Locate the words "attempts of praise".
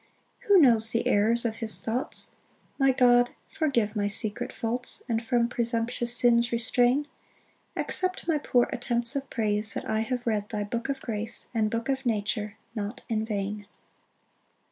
8.73-9.75